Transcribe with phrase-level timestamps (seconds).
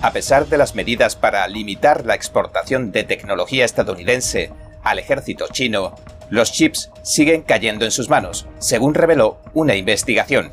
[0.00, 4.52] A pesar de las medidas para limitar la exportación de tecnología estadounidense
[4.84, 5.96] al ejército chino,
[6.30, 10.52] los chips siguen cayendo en sus manos, según reveló una investigación.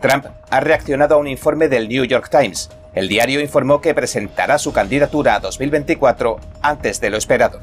[0.00, 2.70] Trump ha reaccionado a un informe del New York Times.
[2.94, 7.58] El diario informó que presentará su candidatura a 2024 antes de lo esperado.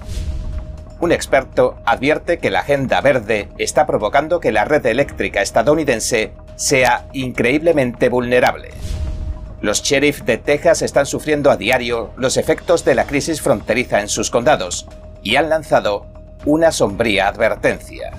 [0.99, 7.05] Un experto advierte que la agenda verde está provocando que la red eléctrica estadounidense sea
[7.13, 8.71] increíblemente vulnerable.
[9.61, 14.09] Los sheriff de Texas están sufriendo a diario los efectos de la crisis fronteriza en
[14.09, 14.87] sus condados
[15.21, 16.07] y han lanzado
[16.45, 18.11] una sombría advertencia.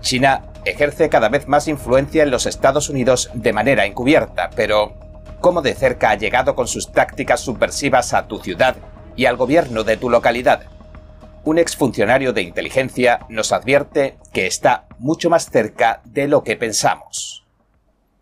[0.00, 4.94] China ejerce cada vez más influencia en los Estados Unidos de manera encubierta, pero
[5.40, 8.76] ¿cómo de cerca ha llegado con sus tácticas subversivas a tu ciudad
[9.16, 10.62] y al gobierno de tu localidad?
[11.44, 17.43] un exfuncionario de inteligencia nos advierte que está mucho más cerca de lo que pensamos.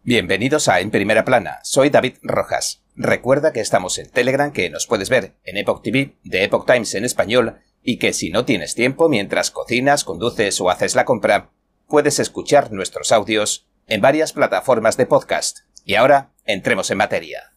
[0.05, 2.83] Bienvenidos a En Primera Plana, soy David Rojas.
[2.97, 6.96] Recuerda que estamos en Telegram, que nos puedes ver en Epoch TV, de Epoch Times
[6.96, 11.52] en español, y que si no tienes tiempo mientras cocinas, conduces o haces la compra,
[11.87, 15.60] puedes escuchar nuestros audios en varias plataformas de podcast.
[15.85, 17.52] Y ahora, entremos en materia.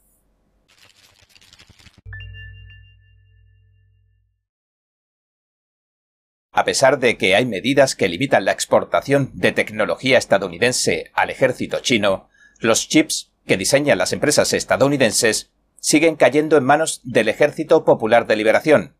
[6.51, 11.79] A pesar de que hay medidas que limitan la exportación de tecnología estadounidense al ejército
[11.79, 18.27] chino, los chips que diseñan las empresas estadounidenses siguen cayendo en manos del Ejército Popular
[18.27, 18.95] de Liberación.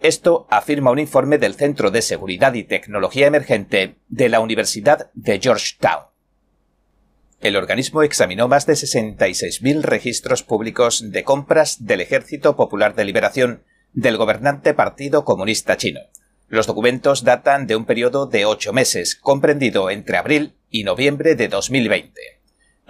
[0.00, 5.38] Esto afirma un informe del Centro de Seguridad y Tecnología Emergente de la Universidad de
[5.40, 6.06] Georgetown.
[7.40, 13.64] El organismo examinó más de 66.000 registros públicos de compras del Ejército Popular de Liberación
[13.92, 16.00] del gobernante Partido Comunista Chino
[16.52, 21.48] los documentos datan de un periodo de ocho meses, comprendido entre abril y noviembre de
[21.48, 22.41] 2020.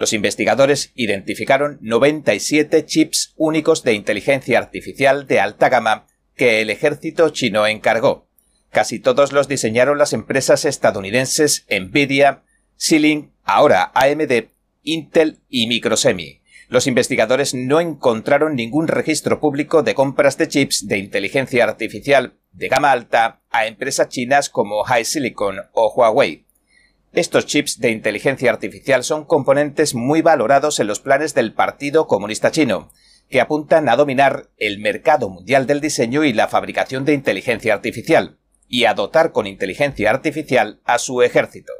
[0.03, 7.29] Los investigadores identificaron 97 chips únicos de inteligencia artificial de alta gama que el ejército
[7.29, 8.27] chino encargó.
[8.69, 12.43] Casi todos los diseñaron las empresas estadounidenses Nvidia,
[12.75, 14.49] Xilinx, ahora AMD,
[14.81, 16.41] Intel y Microsemi.
[16.67, 22.67] Los investigadores no encontraron ningún registro público de compras de chips de inteligencia artificial de
[22.67, 26.45] gama alta a empresas chinas como HiSilicon o Huawei.
[27.13, 32.49] Estos chips de inteligencia artificial son componentes muy valorados en los planes del Partido Comunista
[32.49, 32.91] Chino,
[33.29, 38.39] que apuntan a dominar el mercado mundial del diseño y la fabricación de inteligencia artificial,
[38.67, 41.71] y a dotar con inteligencia artificial a su ejército.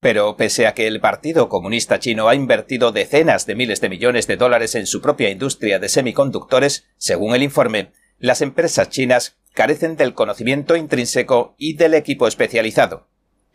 [0.00, 4.26] Pero pese a que el Partido Comunista Chino ha invertido decenas de miles de millones
[4.26, 9.96] de dólares en su propia industria de semiconductores, según el informe, las empresas chinas carecen
[9.96, 13.08] del conocimiento intrínseco y del equipo especializado.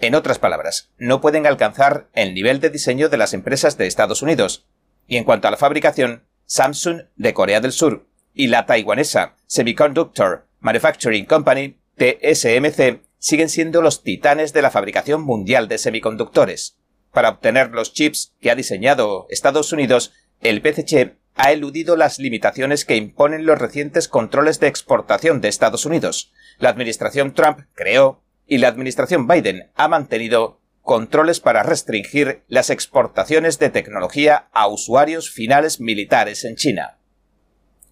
[0.04, 4.22] En otras palabras, no pueden alcanzar el nivel de diseño de las empresas de Estados
[4.22, 4.68] Unidos.
[5.08, 10.50] Y en cuanto a la fabricación, Samsung de Corea del Sur y la taiwanesa Semiconductor
[10.60, 16.76] Manufacturing Company, TSMC, siguen siendo los titanes de la fabricación mundial de semiconductores.
[17.14, 20.12] Para obtener los chips que ha diseñado Estados Unidos,
[20.42, 25.86] el PCC ha eludido las limitaciones que imponen los recientes controles de exportación de Estados
[25.86, 26.34] Unidos.
[26.60, 33.58] La administración Trump creó y la administración Biden ha mantenido controles para restringir las exportaciones
[33.60, 36.98] de tecnología a usuarios finales militares en China.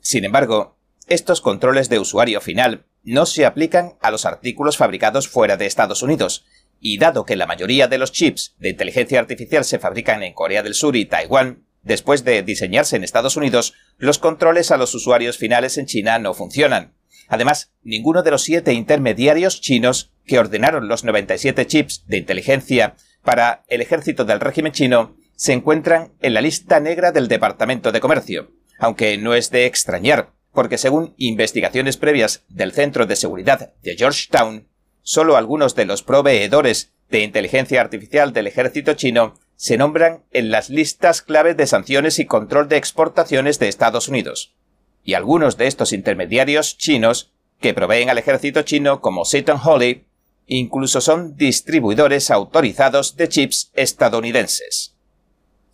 [0.01, 5.57] Sin embargo, estos controles de usuario final no se aplican a los artículos fabricados fuera
[5.57, 6.45] de Estados Unidos,
[6.79, 10.63] y dado que la mayoría de los chips de inteligencia artificial se fabrican en Corea
[10.63, 15.37] del Sur y Taiwán, Después de diseñarse en Estados Unidos, los controles a los usuarios
[15.37, 16.93] finales en China no funcionan.
[17.31, 23.63] Además, ninguno de los siete intermediarios chinos que ordenaron los 97 chips de inteligencia para
[23.69, 28.51] el ejército del régimen chino se encuentran en la lista negra del Departamento de Comercio,
[28.79, 34.67] aunque no es de extrañar, porque según investigaciones previas del Centro de Seguridad de Georgetown,
[35.01, 40.69] solo algunos de los proveedores de inteligencia artificial del ejército chino se nombran en las
[40.69, 44.53] listas claves de sanciones y control de exportaciones de Estados Unidos.
[45.03, 50.05] Y algunos de estos intermediarios chinos que proveen al ejército chino como Seton Holly
[50.47, 54.95] incluso son distribuidores autorizados de chips estadounidenses.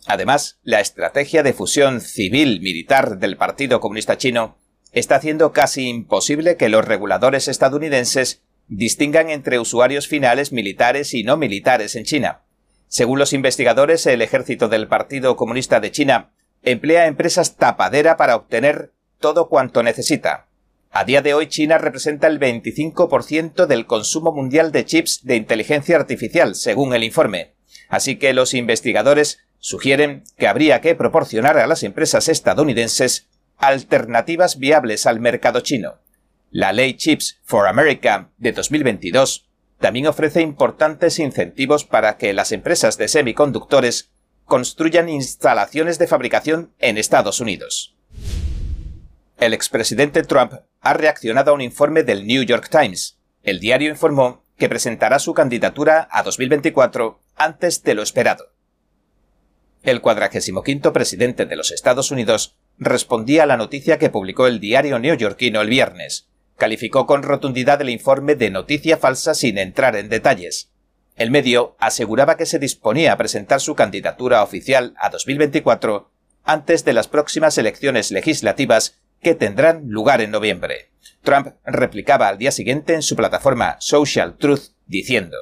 [0.06, 4.56] Además, la estrategia de fusión civil-militar del Partido Comunista Chino
[4.92, 11.36] está haciendo casi imposible que los reguladores estadounidenses distingan entre usuarios finales militares y no
[11.36, 12.42] militares en China,
[12.88, 16.30] según los investigadores, el ejército del Partido Comunista de China
[16.62, 20.46] emplea empresas tapadera para obtener todo cuanto necesita.
[20.90, 25.96] A día de hoy China representa el 25% del consumo mundial de chips de inteligencia
[25.96, 27.52] artificial, según el informe.
[27.88, 33.28] Así que los investigadores sugieren que habría que proporcionar a las empresas estadounidenses
[33.58, 35.96] alternativas viables al mercado chino.
[36.50, 39.48] La ley Chips for America de 2022
[39.78, 44.10] también ofrece importantes incentivos para que las empresas de semiconductores
[44.44, 47.97] construyan instalaciones de fabricación en Estados Unidos.
[49.38, 53.18] El expresidente Trump ha reaccionado a un informe del New York Times.
[53.44, 58.52] El diario informó que presentará su candidatura a 2024 antes de lo esperado.
[59.84, 64.98] El 45 presidente de los Estados Unidos respondía a la noticia que publicó el diario
[64.98, 66.28] neoyorquino el viernes.
[66.56, 70.72] Calificó con rotundidad el informe de noticia falsa sin entrar en detalles.
[71.14, 76.10] El medio aseguraba que se disponía a presentar su candidatura oficial a 2024
[76.42, 80.90] antes de las próximas elecciones legislativas que tendrán lugar en noviembre.
[81.22, 85.36] Trump replicaba al día siguiente en su plataforma Social Truth diciendo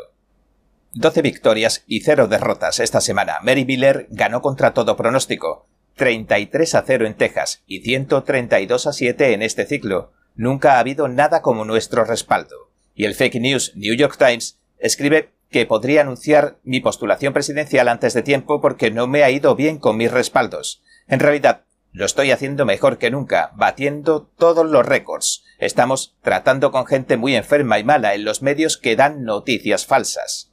[0.94, 3.38] 12 victorias y 0 derrotas esta semana.
[3.42, 5.68] Mary Miller ganó contra todo pronóstico.
[5.96, 10.12] 33 a 0 en Texas y 132 a 7 en este ciclo.
[10.34, 12.70] Nunca ha habido nada como nuestro respaldo.
[12.94, 18.14] Y el fake news New York Times escribe que podría anunciar mi postulación presidencial antes
[18.14, 20.82] de tiempo porque no me ha ido bien con mis respaldos.
[21.08, 21.65] En realidad,
[21.96, 25.44] lo estoy haciendo mejor que nunca, batiendo todos los récords.
[25.56, 30.52] Estamos tratando con gente muy enferma y mala en los medios que dan noticias falsas.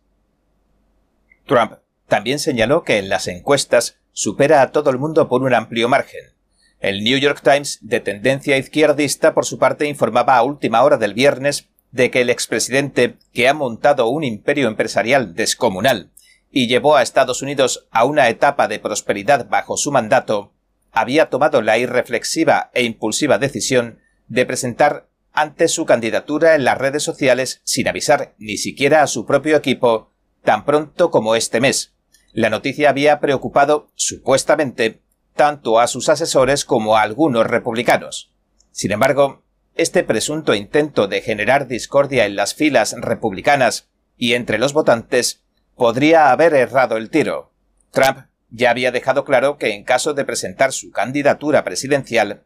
[1.45, 1.74] Trump
[2.07, 6.31] también señaló que en las encuestas supera a todo el mundo por un amplio margen.
[6.80, 11.13] El New York Times, de tendencia izquierdista, por su parte, informaba a última hora del
[11.13, 16.10] viernes de que el expresidente, que ha montado un imperio empresarial descomunal
[16.50, 20.52] y llevó a Estados Unidos a una etapa de prosperidad bajo su mandato,
[20.94, 27.04] había tomado la irreflexiva e impulsiva decisión de presentar antes su candidatura en las redes
[27.04, 30.12] sociales sin avisar ni siquiera a su propio equipo
[30.44, 31.94] tan pronto como este mes,
[32.34, 35.04] la noticia había preocupado, supuestamente,
[35.36, 38.34] tanto a sus asesores como a algunos republicanos.
[38.72, 39.44] Sin embargo,
[39.75, 45.44] este presunto intento de generar discordia en las filas republicanas y entre los votantes
[45.75, 47.51] podría haber errado el tiro.
[47.92, 52.44] Trump ya había dejado claro que en caso de presentar su candidatura presidencial,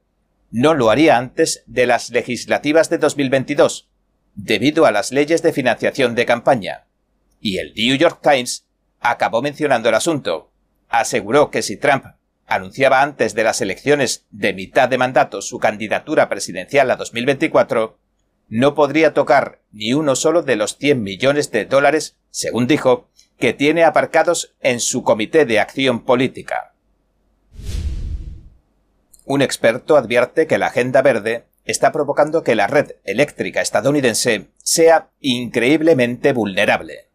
[0.50, 3.90] no lo haría antes de las legislativas de 2022,
[4.34, 6.88] debido a las leyes de financiación de campaña.
[7.42, 8.66] Y el New York Times
[9.02, 10.50] acabó mencionando el asunto.
[10.88, 12.06] Aseguró que si Trump
[12.46, 18.00] anunciaba antes de las elecciones de mitad de mandato su candidatura presidencial a 2024,
[18.48, 23.54] no podría tocar ni uno solo de los 100 millones de dólares, según dijo, que
[23.54, 26.74] tiene aparcados en su comité de acción política.
[29.26, 35.10] Un experto advierte que la agenda verde está provocando que la red eléctrica estadounidense sea
[35.20, 37.08] increíblemente vulnerable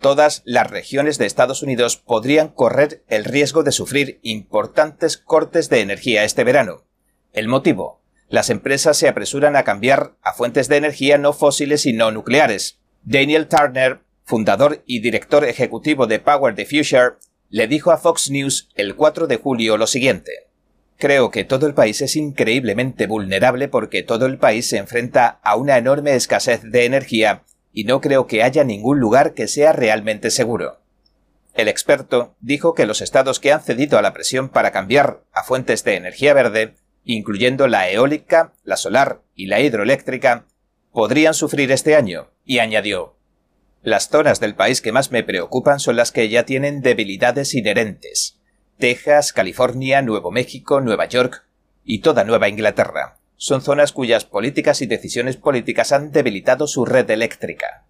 [0.00, 5.80] todas las regiones de Estados Unidos podrían correr el riesgo de sufrir importantes cortes de
[5.80, 6.84] energía este verano.
[7.32, 8.00] El motivo.
[8.28, 12.78] Las empresas se apresuran a cambiar a fuentes de energía no fósiles y no nucleares.
[13.02, 14.00] Daniel Turner,
[14.30, 17.16] fundador y director ejecutivo de Power the Future,
[17.48, 20.46] le dijo a Fox News el 4 de julio lo siguiente.
[20.98, 25.56] Creo que todo el país es increíblemente vulnerable porque todo el país se enfrenta a
[25.56, 27.42] una enorme escasez de energía
[27.72, 30.78] y no creo que haya ningún lugar que sea realmente seguro.
[31.54, 35.42] El experto dijo que los estados que han cedido a la presión para cambiar a
[35.42, 40.46] fuentes de energía verde, incluyendo la eólica, la solar y la hidroeléctrica,
[40.92, 43.16] podrían sufrir este año, y añadió
[43.82, 48.38] Las zonas del país que más me preocupan son las que ya tienen debilidades inherentes.
[48.78, 51.44] Texas, California, Nuevo México, Nueva York
[51.84, 57.10] y toda Nueva Inglaterra son zonas cuyas políticas y decisiones políticas han debilitado su red
[57.10, 57.86] eléctrica.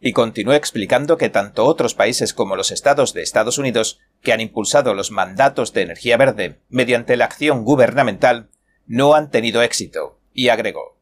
[0.00, 4.40] Y continuó explicando que tanto otros países como los estados de Estados Unidos, que han
[4.40, 8.48] impulsado los mandatos de energía verde mediante la acción gubernamental,
[8.88, 10.97] no han tenido éxito, y agregó.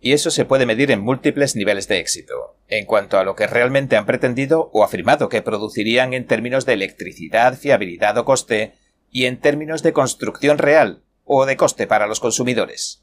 [0.00, 3.46] Y eso se puede medir en múltiples niveles de éxito, en cuanto a lo que
[3.46, 8.72] realmente han pretendido o afirmado que producirían en términos de electricidad, fiabilidad o coste,
[9.10, 13.02] y en términos de construcción real o de coste para los consumidores.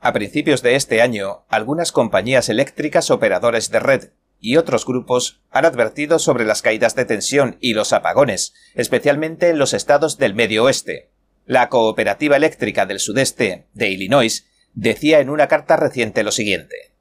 [0.00, 5.64] A principios de este año, algunas compañías eléctricas operadores de red y otros grupos han
[5.64, 10.64] advertido sobre las caídas de tensión y los apagones, especialmente en los estados del medio
[10.64, 11.10] oeste.
[11.46, 14.47] La Cooperativa Eléctrica del Sudeste, de Illinois,
[14.80, 16.92] decía en una carta reciente lo siguiente.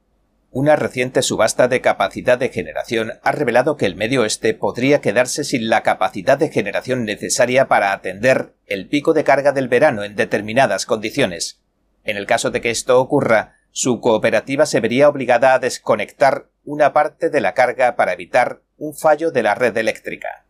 [0.50, 5.43] Una reciente subasta de capacidad de generación ha revelado que el medio oeste podría quedarse
[5.43, 10.15] sin la capacidad de generación necesaria para atender el pico de carga del verano en
[10.15, 11.62] determinadas condiciones.
[12.03, 16.93] En el caso de que esto ocurra, su cooperativa se vería obligada a desconectar una
[16.93, 20.48] parte de la carga para evitar un fallo de la red eléctrica.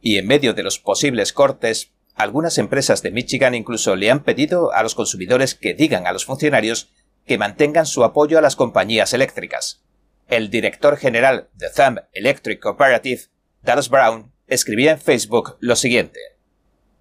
[0.00, 4.72] Y en medio de los posibles cortes, algunas empresas de Michigan incluso le han pedido
[4.72, 6.90] a los consumidores que digan a los funcionarios
[7.26, 9.84] que mantengan su apoyo a las compañías eléctricas.
[10.26, 13.22] El director general de Thumb Electric Cooperative,
[13.62, 16.18] Dallas Brown, escribía en Facebook lo siguiente.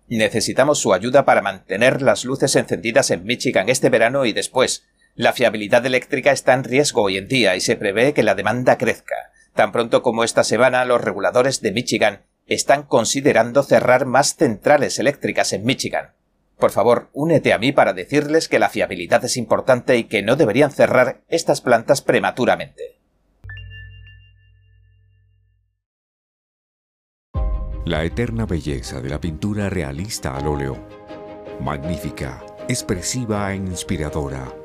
[0.10, 4.86] Necesitamos su ayuda para mantener las luces encendidas en Michigan este verano y después.
[5.16, 8.78] La fiabilidad eléctrica está en riesgo hoy en día y se prevé que la demanda
[8.78, 9.16] crezca.
[9.54, 15.54] Tan pronto como esta semana los reguladores de Michigan están considerando cerrar más centrales eléctricas
[15.54, 16.14] en Michigan.
[16.58, 20.36] Por favor, únete a mí para decirles que la fiabilidad es importante y que no
[20.36, 23.00] deberían cerrar estas plantas prematuramente.
[27.86, 30.78] La eterna belleza de la pintura realista al óleo.
[31.62, 34.65] Magnífica, expresiva e inspiradora.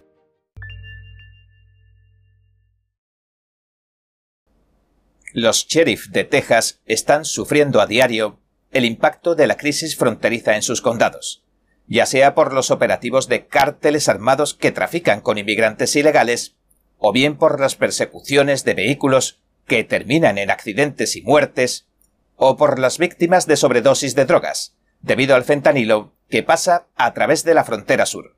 [5.33, 8.39] Los sheriff de Texas están sufriendo a diario
[8.71, 11.45] el impacto de la crisis fronteriza en sus condados,
[11.87, 16.57] ya sea por los operativos de cárteles armados que trafican con inmigrantes ilegales,
[16.97, 21.87] o bien por las persecuciones de vehículos que terminan en accidentes y muertes,
[22.35, 27.45] o por las víctimas de sobredosis de drogas, debido al fentanilo que pasa a través
[27.45, 28.35] de la frontera sur.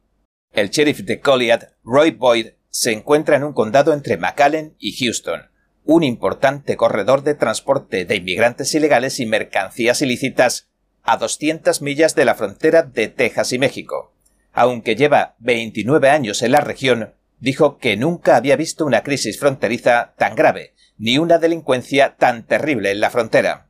[0.51, 5.52] El sheriff de Goliath, Roy Boyd, se encuentra en un condado entre McAllen y Houston,
[5.85, 10.69] un importante corredor de transporte de inmigrantes ilegales y mercancías ilícitas
[11.03, 14.13] a 200 millas de la frontera de Texas y México.
[14.53, 20.13] Aunque lleva 29 años en la región, dijo que nunca había visto una crisis fronteriza
[20.17, 23.67] tan grave, ni una delincuencia tan terrible en la frontera.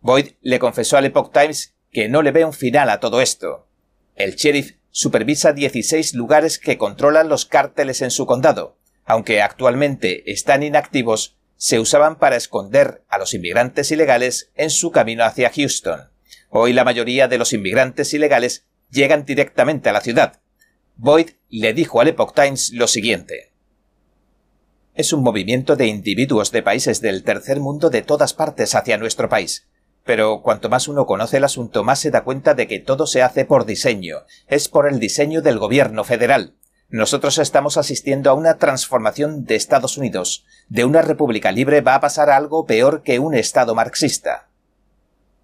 [0.00, 3.68] Boyd le confesó al Epoch Times que no le ve un final a todo esto.
[4.14, 8.76] El sheriff supervisa 16 lugares que controlan los cárteles en su condado.
[9.04, 15.24] Aunque actualmente están inactivos, se usaban para esconder a los inmigrantes ilegales en su camino
[15.24, 16.10] hacia Houston.
[16.50, 20.40] Hoy la mayoría de los inmigrantes ilegales llegan directamente a la ciudad.
[20.96, 23.52] Boyd le dijo al Epoch Times lo siguiente.
[24.94, 29.28] Es un movimiento de individuos de países del tercer mundo de todas partes hacia nuestro
[29.28, 29.66] país.
[30.04, 33.22] Pero cuanto más uno conoce el asunto, más se da cuenta de que todo se
[33.22, 34.20] hace por diseño.
[34.46, 36.54] Es por el diseño del gobierno federal.
[36.88, 40.44] Nosotros estamos asistiendo a una transformación de Estados Unidos.
[40.68, 44.48] De una república libre va a pasar algo peor que un Estado marxista.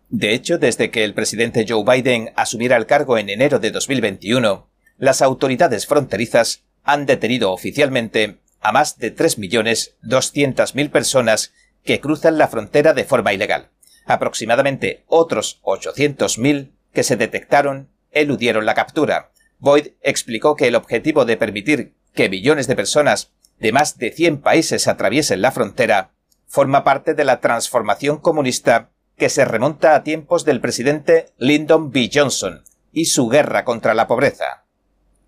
[0.08, 4.68] De hecho, desde que el presidente Joe Biden asumiera el cargo en enero de 2021,
[4.98, 12.94] las autoridades fronterizas han detenido oficialmente a más de 3.200.000 personas que cruzan la frontera
[12.94, 13.70] de forma ilegal.
[14.06, 19.31] Aproximadamente otros 800.000 que se detectaron eludieron la captura,
[19.62, 24.40] Boyd explicó que el objetivo de permitir que billones de personas de más de 100
[24.40, 26.10] países atraviesen la frontera
[26.48, 32.10] forma parte de la transformación comunista que se remonta a tiempos del presidente Lyndon B.
[32.12, 34.64] Johnson y su guerra contra la pobreza.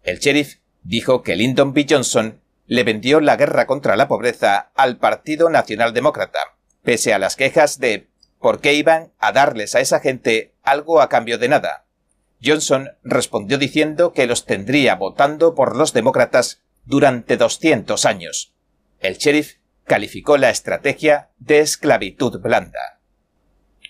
[0.02, 1.86] El sheriff dijo que Lyndon B.
[1.88, 6.40] Johnson le vendió la guerra contra la pobreza al Partido Nacional Demócrata,
[6.82, 8.08] pese a las quejas de
[8.40, 11.84] por qué iban a darles a esa gente algo a cambio de nada.
[12.44, 18.52] Johnson respondió diciendo que los tendría votando por los demócratas durante 200 años.
[19.00, 23.00] El sheriff calificó la estrategia de esclavitud blanda.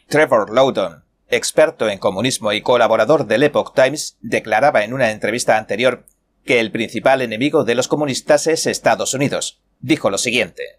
[0.09, 6.05] Trevor Loudon, experto en comunismo y colaborador del Epoch Times, declaraba en una entrevista anterior
[6.45, 9.61] que el principal enemigo de los comunistas es Estados Unidos.
[9.81, 10.79] Dijo lo siguiente.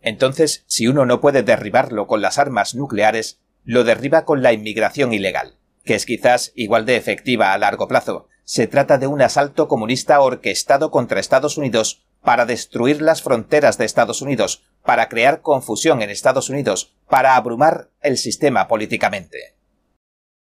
[0.00, 5.12] Entonces, si uno no puede derribarlo con las armas nucleares, lo derriba con la inmigración
[5.12, 8.28] ilegal que es quizás igual de efectiva a largo plazo.
[8.44, 13.84] Se trata de un asalto comunista orquestado contra Estados Unidos para destruir las fronteras de
[13.84, 19.54] Estados Unidos, para crear confusión en Estados Unidos, para abrumar el sistema políticamente.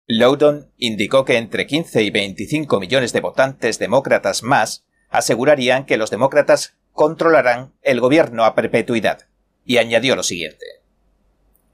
[0.07, 6.11] Loudon indicó que entre 15 y 25 millones de votantes demócratas más asegurarían que los
[6.11, 9.27] demócratas controlarán el gobierno a perpetuidad,
[9.65, 10.65] y añadió lo siguiente.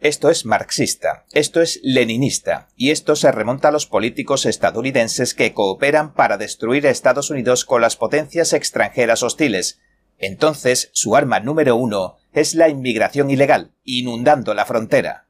[0.01, 5.53] Esto es marxista, esto es leninista, y esto se remonta a los políticos estadounidenses que
[5.53, 9.79] cooperan para destruir a Estados Unidos con las potencias extranjeras hostiles.
[10.17, 15.27] Entonces, su arma número uno es la inmigración ilegal, inundando la frontera.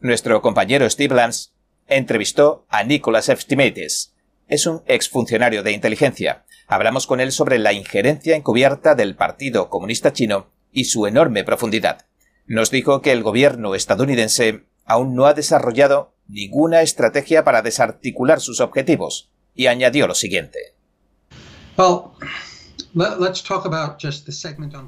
[0.00, 1.50] Nuestro compañero Steve Lance
[1.86, 4.14] entrevistó a Nicholas Estimates.
[4.46, 6.46] Es un exfuncionario de inteligencia.
[6.66, 12.06] Hablamos con él sobre la injerencia encubierta del Partido Comunista Chino y su enorme profundidad.
[12.48, 18.60] Nos dijo que el gobierno estadounidense aún no ha desarrollado ninguna estrategia para desarticular sus
[18.60, 20.58] objetivos, y añadió lo siguiente.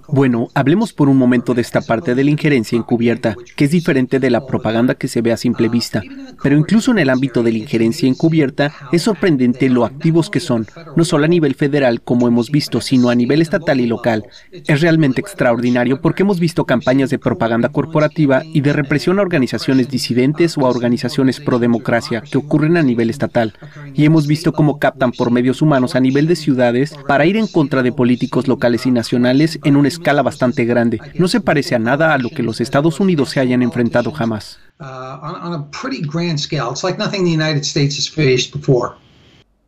[0.08, 4.18] Bueno, hablemos por un momento de esta parte de la injerencia encubierta, que es diferente
[4.18, 6.02] de la propaganda que se ve a simple vista.
[6.42, 10.66] Pero incluso en el ámbito de la injerencia encubierta, es sorprendente lo activos que son,
[10.96, 14.24] no solo a nivel federal, como hemos visto, sino a nivel estatal y local.
[14.50, 19.88] Es realmente extraordinario porque hemos visto campañas de propaganda corporativa y de represión a organizaciones
[19.88, 23.54] disidentes o a organizaciones pro democracia que ocurren a nivel estatal.
[23.94, 27.46] Y hemos visto cómo captan por medios humanos a nivel de ciudades para ir en
[27.46, 31.00] contra de políticos locales y nacionales en una escala bastante grande.
[31.14, 34.58] No se parece a nada a lo que los Estados Unidos se hayan enfrentado jamás.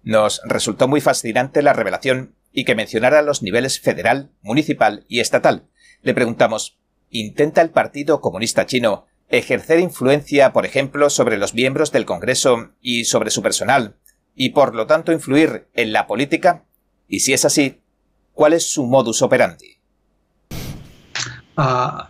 [0.02, 5.68] Nos resultó muy fascinante la revelación y que mencionara los niveles federal, municipal y estatal.
[6.02, 6.78] Le preguntamos,
[7.10, 13.04] ¿intenta el Partido Comunista Chino ejercer influencia, por ejemplo, sobre los miembros del Congreso y
[13.04, 13.96] sobre su personal,
[14.34, 16.64] y por lo tanto influir en la política?
[17.08, 17.81] Y si es así,
[18.32, 19.72] ¿Cuál es su modus operandi?
[21.54, 22.04] Uh,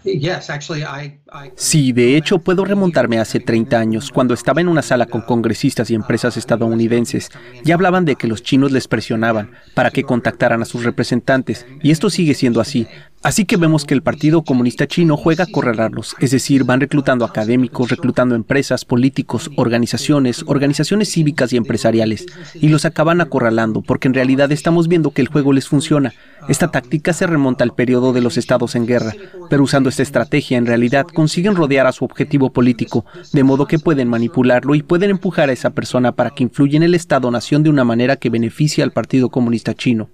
[1.57, 5.91] sí, de hecho puedo remontarme hace 30 años, cuando estaba en una sala con congresistas
[5.91, 7.29] y empresas estadounidenses.
[7.65, 11.91] Ya hablaban de que los chinos les presionaban para que contactaran a sus representantes, y
[11.91, 12.87] esto sigue siendo así.
[13.23, 17.25] Así que vemos que el Partido Comunista Chino juega a correlarlos, es decir, van reclutando
[17.25, 24.15] académicos, reclutando empresas, políticos, organizaciones, organizaciones cívicas y empresariales, y los acaban acorralando, porque en
[24.15, 26.13] realidad estamos viendo que el juego les funciona.
[26.49, 29.15] Esta táctica se remonta al periodo de los estados en guerra,
[29.49, 33.79] pero usando esta estrategia en realidad consiguen rodear a su objetivo político, de modo que
[33.79, 37.71] pueden manipularlo y pueden empujar a esa persona para que influya en el Estado-nación de
[37.71, 40.11] una manera que beneficie al Partido Comunista Chino.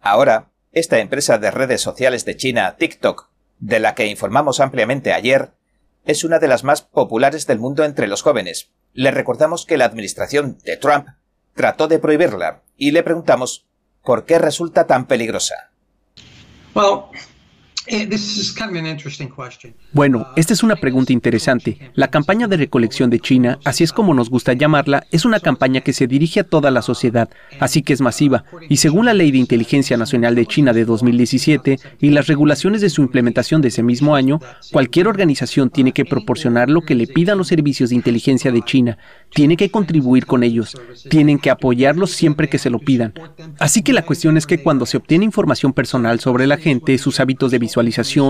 [0.00, 5.52] Ahora, esta empresa de redes sociales de China, TikTok, de la que informamos ampliamente ayer,
[6.04, 8.70] es una de las más populares del mundo entre los jóvenes.
[8.92, 11.08] Le recordamos que la administración de Trump
[11.54, 13.66] trató de prohibirla y le preguntamos
[14.04, 15.70] por qué resulta tan peligrosa.
[16.74, 17.00] Eh,
[19.92, 21.90] bueno, esta es una pregunta interesante.
[21.94, 25.80] La campaña de recolección de China, así es como nos gusta llamarla, es una campaña
[25.80, 28.44] que se dirige a toda la sociedad, así que es masiva.
[28.68, 32.90] Y según la Ley de Inteligencia Nacional de China de 2017 y las regulaciones de
[32.90, 37.38] su implementación de ese mismo año, cualquier organización tiene que proporcionar lo que le pidan
[37.38, 38.98] los servicios de inteligencia de China,
[39.30, 40.76] tiene que contribuir con ellos,
[41.08, 43.14] tienen que apoyarlos siempre que se lo pidan.
[43.58, 47.20] Así que la cuestión es que cuando se obtiene información personal sobre la gente, sus
[47.20, 47.77] hábitos de visualización,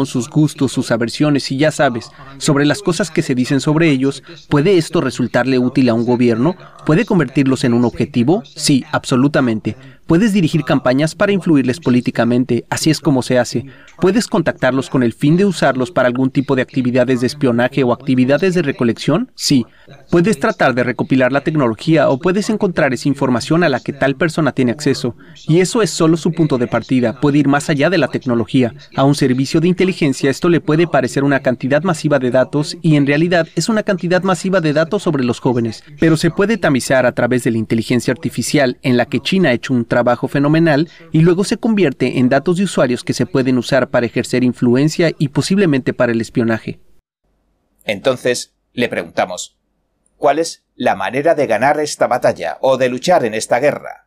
[0.07, 4.23] sus gustos, sus aversiones y ya sabes, sobre las cosas que se dicen sobre ellos,
[4.49, 6.57] ¿puede esto resultarle útil a un gobierno?
[6.87, 8.43] ¿Puede convertirlos en un objetivo?
[8.45, 9.77] Sí, absolutamente.
[10.09, 13.67] Puedes dirigir campañas para influirles políticamente, así es como se hace.
[14.01, 17.93] Puedes contactarlos con el fin de usarlos para algún tipo de actividades de espionaje o
[17.93, 19.67] actividades de recolección, sí.
[20.11, 24.17] Puedes tratar de recopilar la tecnología o puedes encontrar esa información a la que tal
[24.17, 25.15] persona tiene acceso.
[25.47, 28.73] Y eso es solo su punto de partida, puede ir más allá de la tecnología.
[28.97, 32.97] A un servicio de inteligencia esto le puede parecer una cantidad masiva de datos y
[32.97, 37.07] en realidad es una cantidad masiva de datos sobre los jóvenes, pero se puede tamizar
[37.07, 40.29] a través de la inteligencia artificial en la que China ha hecho un trabajo trabajo
[40.29, 44.45] fenomenal y luego se convierte en datos de usuarios que se pueden usar para ejercer
[44.45, 46.79] influencia y posiblemente para el espionaje.
[47.85, 49.59] Entonces, le preguntamos,
[50.17, 54.07] ¿cuál es la manera de ganar esta batalla o de luchar en esta guerra?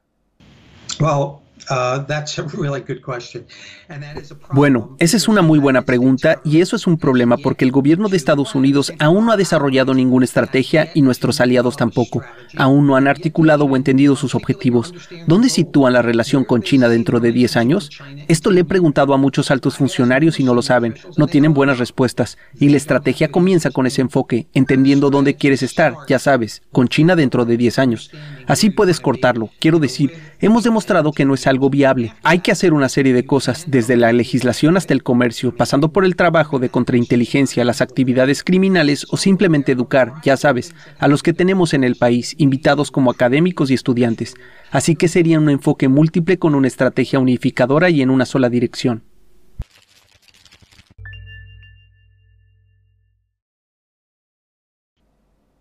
[4.53, 8.09] Bueno, esa es una muy buena pregunta y eso es un problema porque el gobierno
[8.09, 12.21] de Estados Unidos aún no ha desarrollado ninguna estrategia y nuestros aliados tampoco.
[12.57, 14.93] Aún no han articulado o entendido sus objetivos.
[15.27, 17.89] ¿Dónde sitúan la relación con China dentro de 10 años?
[18.27, 20.95] Esto le he preguntado a muchos altos funcionarios y no lo saben.
[21.17, 22.37] No tienen buenas respuestas.
[22.59, 27.15] Y la estrategia comienza con ese enfoque, entendiendo dónde quieres estar, ya sabes, con China
[27.15, 28.11] dentro de 10 años.
[28.47, 29.49] Así puedes cortarlo.
[29.59, 32.13] Quiero decir, hemos demostrado que no es algo viable.
[32.23, 36.03] Hay que hacer una serie de cosas, desde la legislación hasta el comercio, pasando por
[36.03, 41.33] el trabajo de contrainteligencia, las actividades criminales o simplemente educar, ya sabes, a los que
[41.33, 44.33] tenemos en el país, invitados como académicos y estudiantes.
[44.71, 49.03] Así que sería un enfoque múltiple con una estrategia unificadora y en una sola dirección.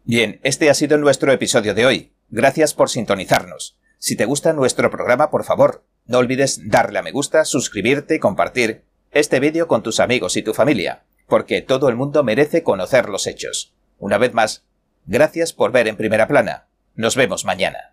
[0.05, 2.13] Bien, este ha sido nuestro episodio de hoy.
[2.31, 3.77] Gracias por sintonizarnos.
[4.01, 8.19] Si te gusta nuestro programa, por favor, no olvides darle a me gusta, suscribirte y
[8.19, 13.11] compartir este vídeo con tus amigos y tu familia, porque todo el mundo merece conocer
[13.11, 13.75] los hechos.
[13.99, 14.65] Una vez más,
[15.05, 16.67] gracias por ver en primera plana.
[16.95, 17.93] Nos vemos mañana.